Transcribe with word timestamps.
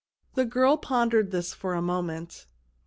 The 0.33 0.45
girl 0.45 0.77
pondered 0.77 1.29
this 1.29 1.53
for 1.53 1.75
a 1.75 1.79
moment. 1.83 2.47